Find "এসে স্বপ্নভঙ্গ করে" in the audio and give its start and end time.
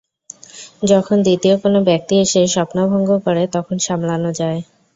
2.23-3.43